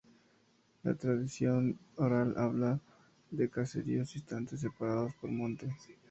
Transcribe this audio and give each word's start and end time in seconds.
La 0.81 0.95
tradición 0.95 1.77
oral 1.97 2.33
habla 2.37 2.79
de 3.29 3.51
caseríos 3.51 4.11
distantes, 4.15 4.61
separados 4.61 5.13
por 5.21 5.29
monte. 5.29 5.69